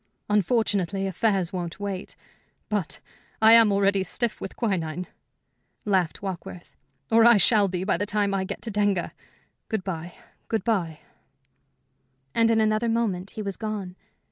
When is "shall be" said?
7.37-7.83